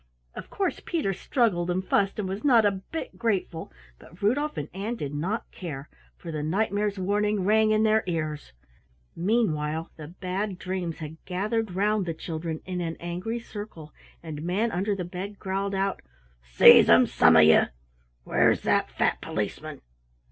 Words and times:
Of 0.33 0.49
course 0.49 0.81
Peter 0.83 1.13
struggled 1.13 1.69
and 1.69 1.85
fussed 1.87 2.17
and 2.17 2.27
was 2.27 2.43
not 2.43 2.65
a 2.65 2.71
bit 2.71 3.19
grateful, 3.19 3.71
but 3.99 4.19
Rudolf 4.19 4.57
and 4.57 4.67
Ann 4.73 4.95
did 4.95 5.13
not 5.13 5.51
care, 5.51 5.89
for 6.17 6.31
the 6.31 6.41
Knight 6.41 6.71
mare's 6.71 6.97
warning 6.97 7.45
rang 7.45 7.69
in 7.69 7.83
their 7.83 8.03
ears. 8.07 8.51
Meanwhile 9.15 9.91
the 9.97 10.07
Bad 10.07 10.57
Dreams 10.57 10.97
had 10.97 11.23
gathered 11.25 11.75
round 11.75 12.07
the 12.07 12.13
three 12.13 12.19
children 12.23 12.61
in 12.65 12.81
an 12.81 12.97
angry 12.99 13.39
circle, 13.39 13.93
and 14.23 14.41
Manunderthebed 14.41 15.37
growled 15.37 15.75
out: 15.75 16.01
"Seize 16.41 16.89
'em, 16.89 17.05
some 17.05 17.35
of 17.35 17.43
you! 17.43 17.65
Where's 18.23 18.61
that 18.61 18.89
fat 18.89 19.21
Policeman?" 19.21 19.81